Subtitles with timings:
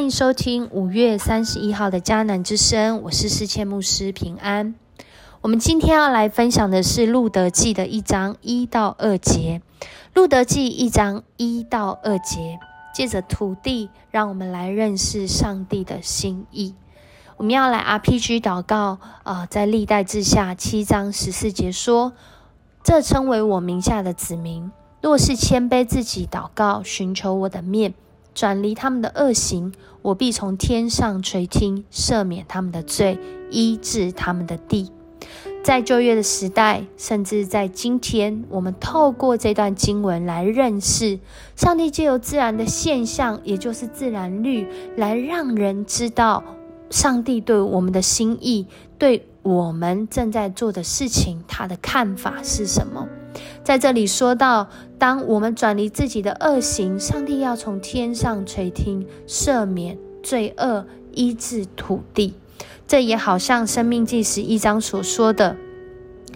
[0.00, 4.74] 欢迎收听五月三十一号的迦南之声，我是世谦牧师平安。
[5.42, 9.60] 我们今天要来分享的是路德记的一章一到二节。
[10.14, 12.58] 路德记一章一到二节，
[12.94, 16.74] 借着土地，让我们来认识上帝的心意。
[17.36, 22.14] 我们要来 RPG 祷告，呃，在历代志下七章十四节说
[22.82, 27.92] ：“这称为我名下的子民，若是谦卑自己祷告，寻求我的面。”
[28.34, 33.18] 转离他们的恶行，我必从天上垂听，赦免他们的罪，
[33.50, 34.90] 医治他们的地。
[35.62, 41.18] 在旧约的时代，甚至在今天，我们透过这段经文来认识
[41.54, 44.66] 上帝，借由自然的现象，也就是自然律，
[44.96, 46.42] 来让人知道
[46.88, 48.66] 上帝对我们的心意，
[48.98, 53.06] 对我们正在做的事情，他的看法是什么。
[53.62, 54.66] 在这里说到，
[55.00, 62.34] 当我们转离自己的恶行，上帝要从天上垂听，赦免罪恶，医治土地。
[62.86, 65.56] 这也好像《生命记》十一章所说的：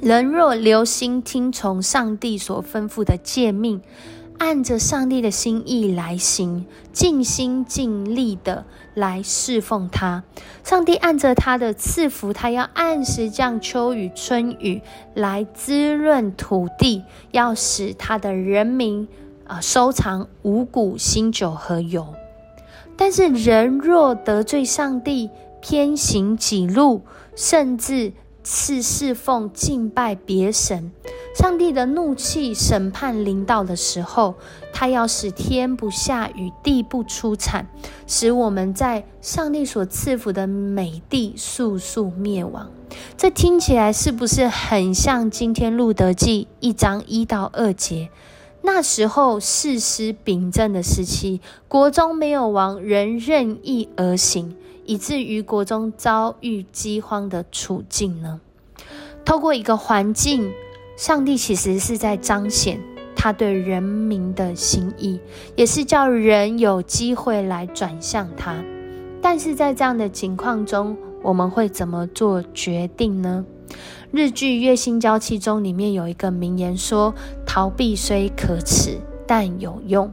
[0.00, 3.82] 人若留心听从上帝所吩咐的诫命。
[4.38, 10.24] 按着上帝的心意来行，尽心尽力的来侍奉他。
[10.62, 14.82] 上帝按着他的赐福，他要按时降秋雨春雨
[15.14, 19.08] 来滋润土地，要使他的人民
[19.46, 22.14] 啊收藏五谷新酒和油。
[22.96, 27.02] 但是人若得罪上帝，偏行己路，
[27.34, 28.12] 甚至
[28.44, 30.92] 次侍奉敬拜别神。
[31.34, 34.36] 上帝的怒气审判临到的时候，
[34.72, 37.66] 他要使天不下雨，地不出产，
[38.06, 42.70] 使我们在上帝所赐福的美地速速灭亡。
[43.16, 48.10] 这听起来是不是很像今天路德记一章一到二节？
[48.62, 58.40] 那时候世师秉政的时期，国中没有王，人任意而行，以至于国中遭遇饥荒的处境呢？
[59.24, 60.52] 透过一个环境。
[60.96, 62.80] 上帝其实是在彰显
[63.16, 65.18] 他对人民的心意，
[65.56, 68.62] 也是叫人有机会来转向他。
[69.20, 73.44] 但是在这样的情况中，我们会怎么做决定呢？
[74.12, 77.12] 日剧《月薪娇妻》中里面有一个名言说
[77.44, 80.12] ：“逃避虽可耻，但有用。”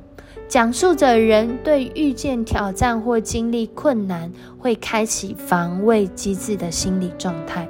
[0.51, 4.29] 讲述着人对遇见挑战或经历困难，
[4.59, 7.65] 会开启防卫机制的心理状态。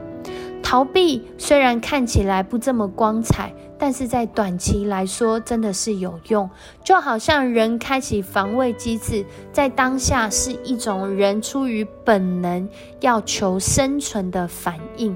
[0.64, 6.50] 逃避虽然看起来不这么光彩，但是在短期来说真的是有用。
[6.84, 12.68] 就好像人开启防卫机制，在当下是一种人出于本能
[13.02, 15.16] 要求生存的反应，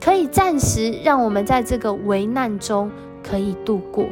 [0.00, 2.90] 可以暂时让我们在这个危难中
[3.22, 4.04] 可以度过。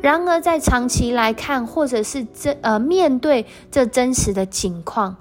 [0.00, 5.16] 然而在长期来看，或者是这呃面对这真实的情况。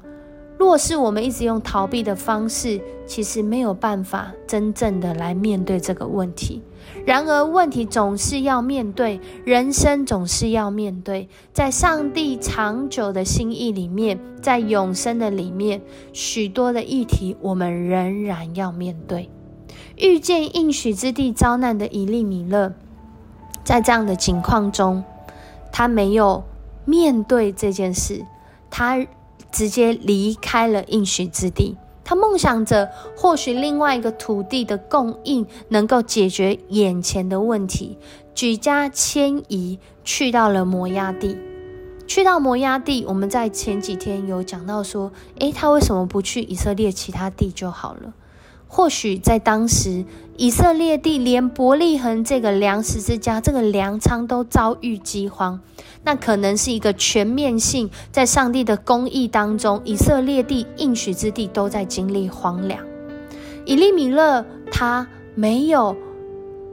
[0.57, 6.61] 若是我们一直用逃避的方式，其实没有办法真正的来面对这个问题。
[7.05, 11.27] 然而，问题总是要面对，人生总是要面对。
[11.51, 15.81] 在上帝长久的心意里面，在永生的里面，
[16.13, 19.29] 许多的议题我们仍然要面对。
[19.97, 22.73] 遇见应许之地遭难的以利米勒，
[23.65, 25.03] 在这样的情况中，
[25.71, 26.43] 他没有
[26.85, 28.25] 面对这件事，
[28.69, 29.05] 他。
[29.51, 37.97] 直接离开了应许之地，他梦想着或许另外一个土地的供应能够解决眼前的问题，
[38.33, 41.37] 举家迁移去到了摩崖地。
[42.05, 48.13] 去到摩崖地，我们在前几天有讲到说，诶，他为什么不去以色列其他地就好了？
[48.67, 50.03] 或许在当时，
[50.37, 55.61] 以色列地连伯利恒这个粮食之家、这个粮仓都遭遇饥荒，
[56.03, 62.83] 那可能是一个全面性，在上帝的公义当中，以色列地应许之地都在经历荒凉。
[63.65, 65.95] 以利米勒他没有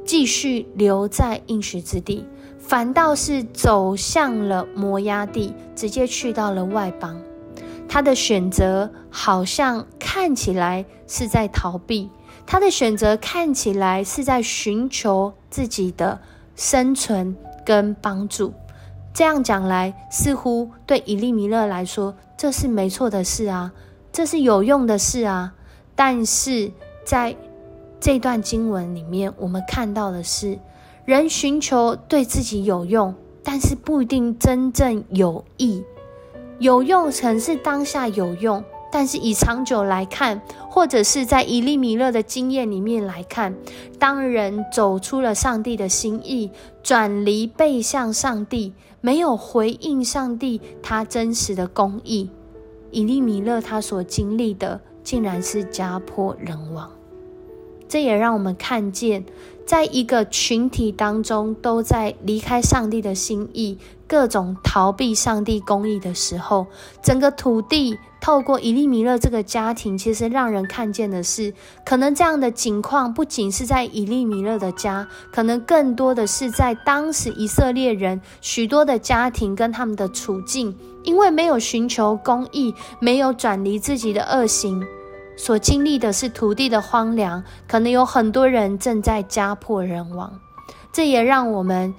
[0.05, 2.25] 继续留在应许之地，
[2.59, 7.17] 反倒是走向了摩崖地，直接去到了外邦。
[7.89, 12.09] 他的选择好像看起来是在逃避，
[12.47, 16.21] 他的选择看起来是在寻求自己的
[16.57, 18.55] 生存跟帮助。
[19.15, 23.73] 这样讲来，似乎对以利米勒来说，这是没错的事啊，
[24.11, 25.53] 这是有用的事啊。
[25.95, 26.73] 但是
[27.05, 27.37] 在
[28.01, 30.59] 这段经文里面，我们看到的是，
[31.05, 33.15] 人寻求对自己有用，
[33.45, 35.85] 但是不一定真正有益。
[36.63, 38.63] 有用，曾是当下有用，
[38.93, 43.57] 但是以长久来看，或者是在以利米勒的经验里面来看，
[43.99, 52.31] 当人走出了上帝的心意，转离背向上帝，没有回应上帝他真实的公义，
[52.93, 56.89] 以利米勒他所经历的，竟然是家破人亡。
[57.89, 59.25] 这也让我们看见，
[59.67, 63.79] 在一个群体当中都在离开上帝的心意，
[64.13, 66.67] 各种逃避上帝公义的时候，
[67.03, 84.85] 整个土地透过以利米勒这个家庭，其实让人看见的是，可能这样的景况不仅是在以利米勒的家，可能更多的是在当时以色列人许多的家庭跟他们的处境，因为没有寻求公义，没有转离自己的恶行。
[85.39, 90.39] 所经历的是土地的荒凉，可能有很多人正在家破人亡。
[90.93, 91.95] 这也让我们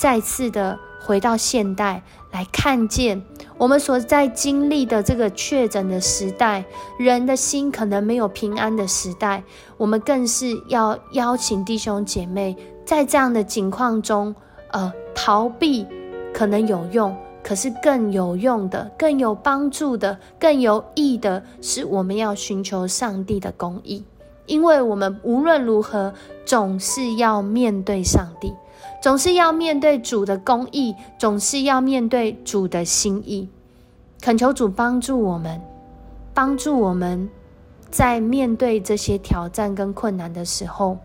[0.00, 2.02] 再次的回到现代
[2.32, 3.24] 来看见，
[3.56, 6.62] 我们所在经历的这个确诊的时代，
[6.98, 9.42] 人的心可能没有平安的时代。
[9.78, 14.34] 我们更是要邀请弟兄姐妹，在这样的境况中，
[14.70, 15.86] 呃，逃避
[16.34, 17.16] 可能有用。
[17.42, 24.04] 可是更有用的、更有帮助的、更有益的是，我们要寻求上帝的公义，
[24.44, 26.12] 因为我们无论如何
[26.44, 28.52] 总是要面对上帝，
[29.00, 33.48] 总是要面对主的公义，总是要面对主的心意。
[34.20, 35.60] 恳求主帮助我们，
[36.34, 37.28] 帮助我们
[37.90, 40.98] 在面对这些挑战跟困难的时候，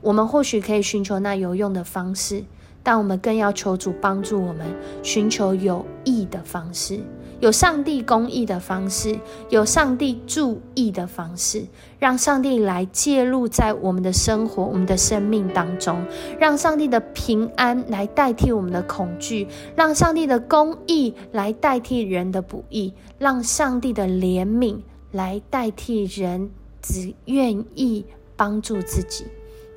[0.00, 2.44] 我们或许可以寻求那有用的方式。
[2.86, 4.66] 但我们更要求主帮助我们，
[5.02, 7.00] 寻求有益的方式，
[7.40, 9.18] 有上帝公义的方式，
[9.50, 11.66] 有上帝注意的方式，
[11.98, 16.04] 让上帝来介入在我们的生活、我们的生命当中，
[16.38, 19.46] 让上帝的平安来代替我们的恐惧，
[19.76, 24.78] 让上帝的公义来代替人的不义，让上帝的怜悯
[25.12, 26.50] 来代替人
[26.80, 28.04] 只愿意
[28.36, 29.24] 帮助自己。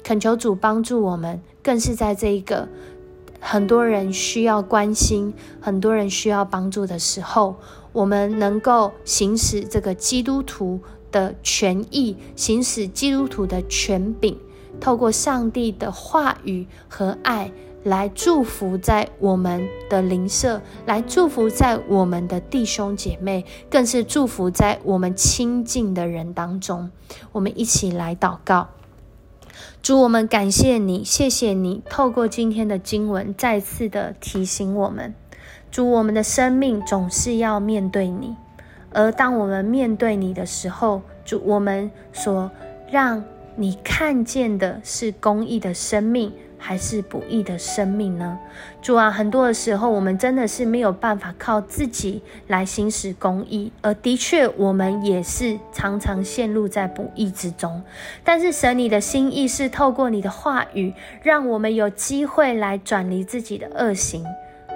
[0.03, 2.69] 恳求主帮助我们，更是在这一个。
[3.39, 7.55] 很多人需要关心，很多人需要帮助的时候，
[7.93, 10.81] 我们能够行使这个基督徒
[11.11, 14.37] 的权益，行使基督徒的权柄，
[14.79, 17.51] 透过上帝的话语和爱
[17.83, 26.91] 来祝福在我们的邻舍，来祝福在我们的弟兄姐妹，更是祝福在我们亲近的人当中。
[27.31, 28.67] 我们一起来祷告。
[29.81, 35.13] 主，我们感谢你，谢谢你透过今天的经文再次的提醒我们。
[35.71, 38.35] 主，我们的生命总是要面对你，
[38.91, 42.49] 而当我们面对你的时候，主，我们所
[42.89, 43.23] 让
[43.55, 46.31] 你看见的是公义的生命。
[46.57, 48.37] 还是不义的生命呢？
[48.81, 57.81] 主啊，很多的时候，我们真的是没有办法靠自己来行使公义，而的确，我们也是常常陷入在不义之中。
[58.23, 64.25] 但是，神你的心意是透过你的话语，让我们有机会来转离自己的恶行，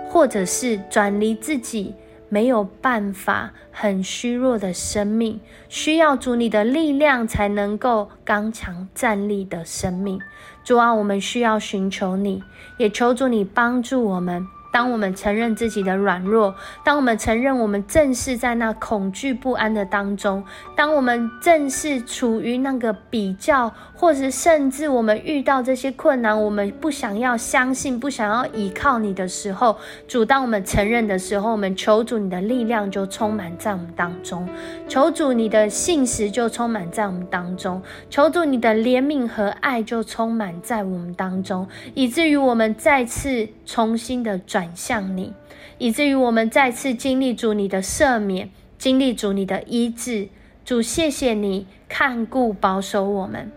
[0.10, 1.96] 或者是转离自己。
[2.34, 10.18] 没有办法，很虚弱的生命，需要主你的力量才能够刚强站立的生命。
[10.64, 12.44] 主啊，我们需要寻求你，
[12.78, 14.48] 也求主你帮助我们。
[14.72, 20.44] 当我们承认自己的软弱，当我们承认我们正是在那恐惧不安的当中，
[20.76, 34.48] 当我们正是处于那个比较，或是甚至我们遇到这些困难，我们不想要相信、不想要依靠你的时候，主，当我们承认的时候，我们求主你的力量就充满在我们当中，
[34.88, 44.70] 求主你的信实就充满在我们当中，求主你的怜悯和爱就充满在我们当中，以至于我们再次重新的转。
[44.76, 45.32] 向你，
[45.78, 50.28] 以至于我们再次经历主你的赦免，经历主你的医治。
[50.66, 53.50] 主，谢谢你看顾保守我们，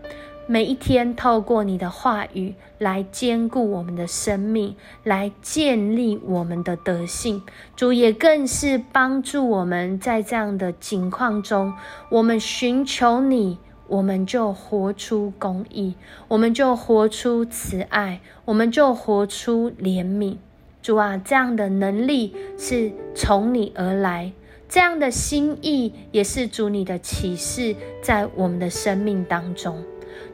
[0.47, 7.43] 每一天透过你的话语来兼顾我们的生命，来建立我们的德性。
[7.75, 11.73] 主也更是帮助我们在这样的境况中，
[12.09, 13.57] 我们寻求你，
[13.87, 15.95] 我们就活出公义，
[16.27, 20.37] 我们就活出慈爱，我们就活出怜悯。
[20.81, 24.31] 主啊，这样的能力是从你而来，
[24.69, 29.83] 这样的心意也是主你的启示，在我们的生命当中。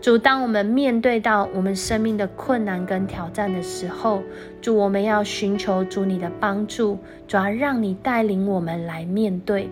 [0.01, 4.22] 主，当我们面对到我们生命的困难跟挑战的时候，
[4.62, 9.70] 主，我们要寻求主你的帮助，主要让你带领我们来面对。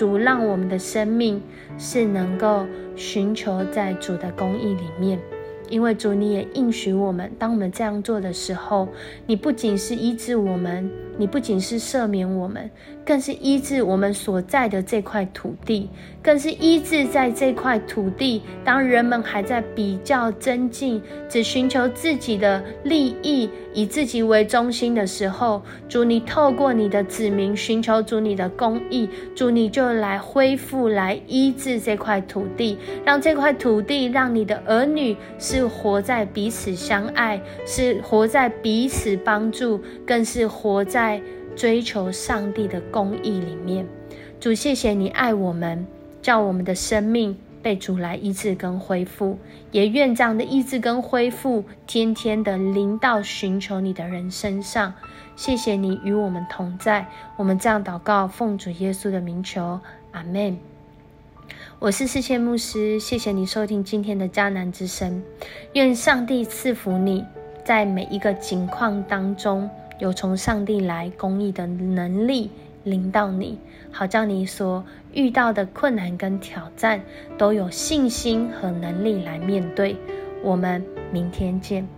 [0.00, 1.42] 主，让我们的生命
[1.76, 2.66] 是能够
[2.96, 5.18] 寻求在主的公义里面。
[5.70, 8.88] 因为主你也应许我们，当我们这样做的时候，
[9.26, 12.68] 你不仅是医治我们，你不仅是赦免我们，
[13.06, 15.88] 更是医治我们所在的这块土地，
[16.20, 18.42] 更是医治在这块土地。
[18.64, 35.59] 当人们还在比较、增进，只寻求自己的利益，以自己为中心的时候，主你透过你的子民寻求主你的公义，主你就来恢复、来医治这块土地，让这块土地，让你的儿女是。
[35.60, 41.20] 是活在彼此相爱，是活在彼此帮助，更是活在
[41.54, 43.86] 追求上帝的公义里面。
[44.40, 45.86] 主，谢谢你爱我们，
[46.22, 49.36] 叫我们的生命被主来医治跟恢复，
[49.70, 54.94] 也愿这样的医治跟恢复，天天的临到寻求你的人身上。
[55.36, 59.78] 谢谢你与我们同在，我们这样祷告，奉主耶稣的名求，
[60.12, 60.56] 阿门。
[61.80, 65.22] 我是世谦牧师，谢谢你收听今天的迦南之声。
[65.72, 67.24] 愿上帝赐福你，
[67.64, 72.50] 在每一个境况当中，有从上帝来公义的能力
[72.84, 73.58] 领导你，
[73.90, 74.84] 好叫你所
[75.14, 77.00] 遇到的困难跟挑战
[77.38, 79.96] 都有信心和能力来面对。
[80.44, 81.88] 我们明天见。